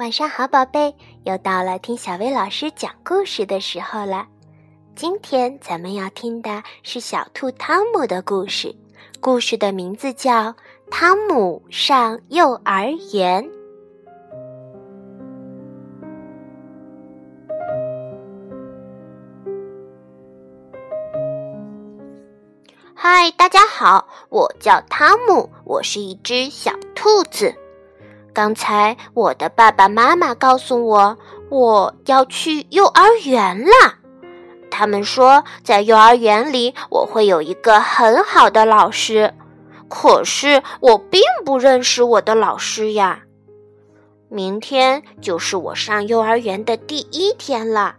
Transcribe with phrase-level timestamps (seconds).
[0.00, 0.94] 晚上好，宝贝，
[1.24, 4.26] 又到了听小薇老师讲故事的时候了。
[4.96, 8.74] 今天咱们要听的是小兔汤姆的故事，
[9.20, 10.52] 故事的名字叫
[10.90, 13.44] 《汤姆上幼儿园》。
[22.94, 27.54] 嗨，大家好，我叫汤姆，我是一只小兔子。
[28.32, 33.94] 刚才我的爸爸妈妈告诉我，我要去幼儿园了。
[34.70, 39.34] 他们说，在幼儿园里我会有一个很好的老师。
[39.88, 43.22] 可是我并不认识我的老师呀。
[44.28, 47.96] 明天就是我上幼儿园的第一天了。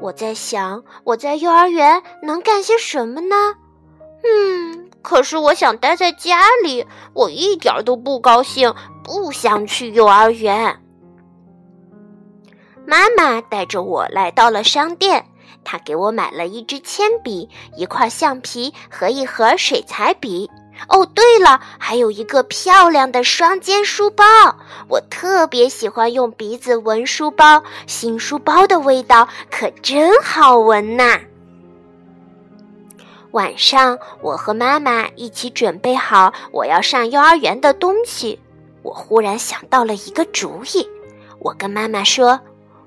[0.00, 3.54] 我在想，我在幼儿园能干些什么呢？
[4.22, 8.74] 嗯，可是我想待在家里，我一点都不高兴。
[9.04, 10.80] 不想去幼儿园。
[12.86, 15.26] 妈妈带着我来到了商店，
[15.62, 20.50] 她给我买了一支铅笔、一块橡皮和一盒水彩笔。
[20.88, 24.24] 哦，对了，还有一个漂亮的双肩书包。
[24.88, 31.20] 我特别喜欢用鼻子闻书包，新书包的味道可真好闻呐！
[33.34, 38.38] 晚上，我和妈妈一起准备好我要上幼儿园的东西。
[38.82, 40.88] 我忽然想到了一个主意，
[41.40, 42.38] 我跟妈妈说：“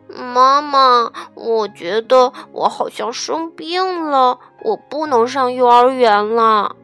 [0.07, 6.77] 妈妈，我觉得我好像生病了，我不能上幼儿园了。”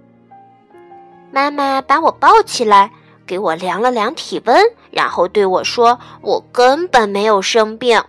[1.32, 2.92] 妈妈把我抱起来，
[3.26, 8.04] 给我量了量体温，然后对我说：“我根本没有生病。”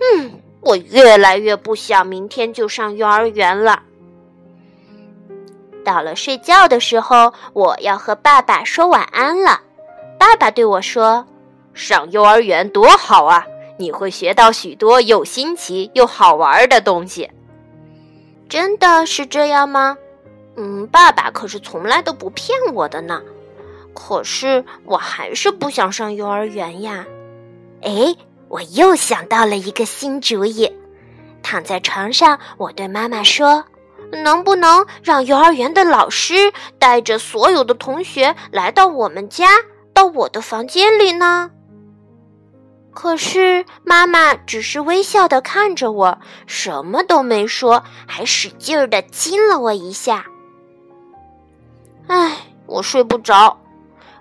[0.00, 3.82] 嗯，我越来越不想明天就上幼儿园了。
[5.88, 9.62] 到了睡觉的时候，我要和爸爸说晚安了。
[10.18, 11.26] 爸爸对我说
[11.72, 13.46] ：“上幼儿园多好啊！
[13.78, 17.30] 你会学到许多又新奇又好玩的东西。”
[18.50, 19.96] 真的是这样吗？
[20.58, 23.22] 嗯，爸爸可是从来都不骗我的呢。
[23.94, 27.06] 可是我还是不想上幼儿园呀。
[27.80, 28.14] 哎，
[28.48, 30.70] 我又想到了一个新主意。
[31.42, 33.64] 躺在床上，我对妈妈说
[34.12, 39.46] ：“能不能让幼儿园的老师带着所有的同学来到我们家？”
[39.92, 41.50] 到我的房间里呢？
[42.94, 50.26] 可是妈妈只是微笑的看着我，什么都没说，还使劲儿的亲了我一下。
[52.06, 52.36] 唉，
[52.66, 53.60] 我睡不着，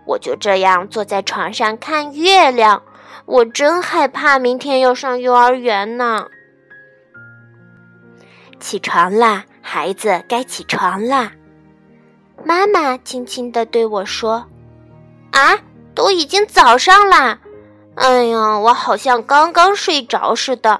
[0.05, 2.81] 我就这样坐在床上看月亮。
[3.25, 6.27] 我真害怕明天要上幼儿园呢。
[8.59, 11.33] 起床啦，孩子，该起床啦。
[12.45, 14.45] 妈妈轻轻的对我说
[15.31, 15.59] ：“啊。”
[15.93, 17.39] 都已经早上啦，
[17.95, 20.79] 哎呀，我好像刚刚睡着似的。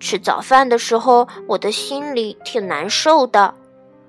[0.00, 3.54] 吃早饭的时候，我的心里挺难受的，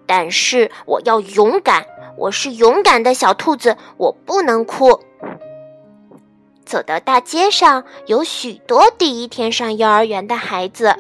[0.08, 1.86] 但是我要勇敢，
[2.18, 5.00] 我是勇敢的小兔子，我不能哭。
[6.66, 10.96] 走到大街上，有许多第一天上幼儿园的孩子，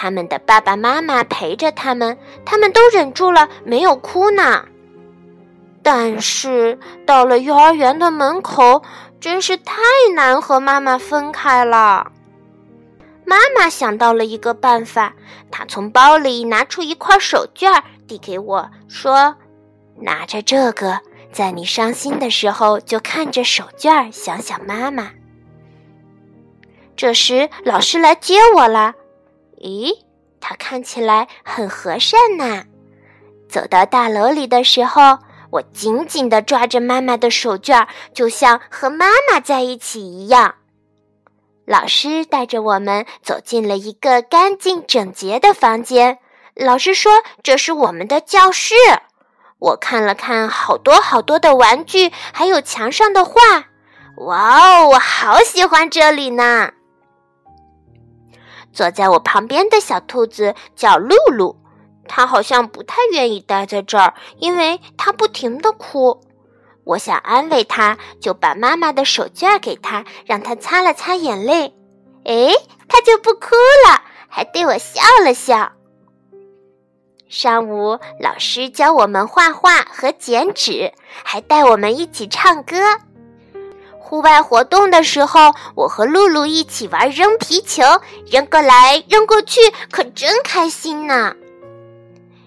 [0.00, 4.64] 他们的爸爸妈妈陪着他们，他们都忍住了，没有哭呢。
[5.82, 8.80] 但是到了幼儿园的门口，
[9.18, 9.82] 真是太
[10.14, 12.12] 难和妈妈分开了。
[13.24, 15.14] 妈妈想到了一个办法，
[15.50, 19.34] 她从包里拿出一块手绢，递给我说
[20.00, 21.00] ：“拿着这个，
[21.32, 25.10] 在你伤心的时候，就看着手绢，想想妈妈。”
[26.94, 28.94] 这时，老师来接我了。
[29.60, 29.92] 咦，
[30.40, 32.64] 他看起来很和善呐。
[33.48, 35.18] 走到大楼里的时候。
[35.50, 40.56] 我紧紧地抓着妈妈的手绢，就像和妈妈在一起一样。
[41.64, 46.18] 老师带着我们走进了一个干净整洁的房间。
[46.54, 48.74] 老师说：“这是我们的教室。”
[49.58, 53.32] 我看了看，好多好多的玩具，还有墙上的画。
[54.18, 56.72] 哇哦，我好喜欢这里呢！
[58.78, 61.56] 坐在我旁边的小兔子叫露露。
[62.06, 66.20] 它好像不太愿意待在这儿，因为它不停的哭。
[66.84, 71.74] 我想安慰它，就把妈妈的手绢给它，让它擦了擦眼泪。
[72.24, 72.52] 哎，
[72.88, 73.56] 他就不哭
[73.88, 75.72] 了，还对我笑了笑。
[77.28, 80.92] 上午，老师教我们画画和剪纸，
[81.24, 82.76] 还带我们一起唱歌。
[84.08, 87.82] 户外活动的时候，我和露露一起玩扔皮球，
[88.26, 89.60] 扔过来扔过去，
[89.90, 91.34] 可真开心呢。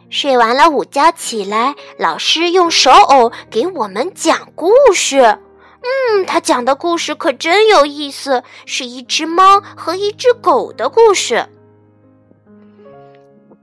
[0.10, 5.19] 睡完了午觉起来，老师用手偶给我们讲故事。
[5.22, 11.48] 嗯，他讲的故事可真有意思，是一只猫和一只狗的故事。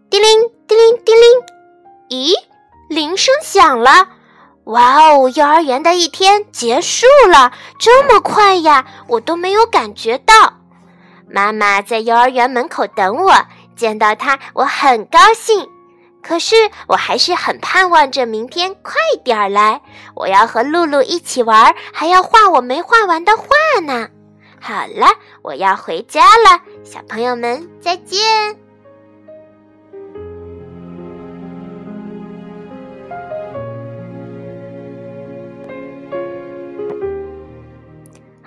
[0.08, 0.28] 叮铃
[0.68, 1.24] 叮铃叮铃，
[2.10, 2.32] 咦，
[2.88, 4.08] 铃声响了！
[4.68, 10.34] 哇哦，幼儿园的一天结束了，这么快呀，我都没有感觉到。
[11.26, 13.32] 妈妈在幼儿园门口等我，
[13.74, 15.66] 见到她我很高兴。
[16.22, 16.54] 可是
[16.86, 18.94] 我还是很盼望着明天快
[19.24, 19.80] 点儿来，
[20.14, 24.08] 我要和露露一起玩，还要画我没画完的画呢。
[24.60, 25.06] 好了，
[25.40, 28.67] 我要回家了，小朋友们再见。